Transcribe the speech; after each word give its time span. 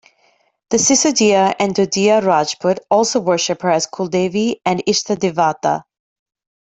The 0.71 0.77
Sisodiya 0.77 1.53
and 1.59 1.75
Dodiya 1.75 2.25
Rajput 2.25 2.79
also 2.89 3.19
worship 3.19 3.61
her 3.61 3.69
as 3.69 3.85
Kuldevi 3.85 4.55
and 4.65 4.83
Ishtadevata. 4.87 5.83